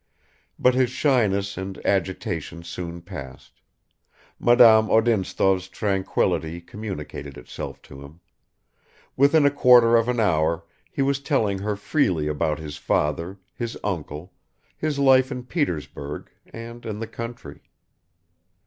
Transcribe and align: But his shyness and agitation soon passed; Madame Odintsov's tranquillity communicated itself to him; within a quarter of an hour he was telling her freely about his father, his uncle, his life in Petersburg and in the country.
But 0.57 0.73
his 0.73 0.89
shyness 0.89 1.57
and 1.59 1.77
agitation 1.85 2.63
soon 2.63 3.03
passed; 3.03 3.61
Madame 4.39 4.89
Odintsov's 4.89 5.67
tranquillity 5.67 6.59
communicated 6.59 7.37
itself 7.37 7.83
to 7.83 8.01
him; 8.01 8.19
within 9.15 9.45
a 9.45 9.51
quarter 9.51 9.95
of 9.97 10.07
an 10.07 10.19
hour 10.19 10.65
he 10.91 11.03
was 11.03 11.19
telling 11.19 11.59
her 11.59 11.75
freely 11.75 12.27
about 12.27 12.57
his 12.57 12.77
father, 12.77 13.37
his 13.53 13.77
uncle, 13.83 14.33
his 14.75 14.97
life 14.97 15.31
in 15.31 15.43
Petersburg 15.45 16.31
and 16.51 16.83
in 16.83 16.97
the 16.99 17.05
country. 17.05 17.61